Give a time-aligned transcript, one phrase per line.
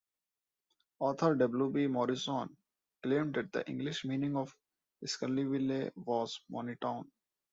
[0.99, 1.69] Author W.
[1.69, 1.85] B.
[1.85, 2.57] Morrison
[3.03, 4.57] claimed that the English meaning of
[5.05, 7.05] Skullyville was Moneytown.